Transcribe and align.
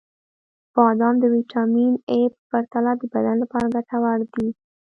•بادام 0.75 1.15
د 1.19 1.25
ویټامین 1.35 1.93
ای 2.11 2.21
په 2.33 2.39
پرتله 2.51 2.91
د 2.97 3.03
بدن 3.13 3.35
لپاره 3.43 3.67
ګټور 3.75 4.19
دي. 4.33 4.47